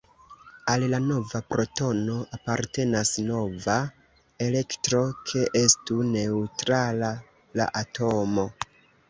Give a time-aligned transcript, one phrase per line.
[0.75, 3.75] Al la nova protono apartenas nova
[4.47, 7.13] elektro, ke estu neŭtrala
[7.61, 8.49] la atomo.